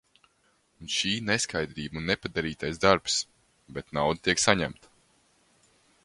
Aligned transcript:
Un 0.83 0.87
šī 0.93 1.11
neskaidrība 1.25 1.99
un 2.01 2.07
nepadarītais 2.11 2.81
darbs, 2.85 3.17
bet 3.75 3.93
nauda 3.99 4.23
tiek 4.29 4.41
saņemta. 4.45 4.91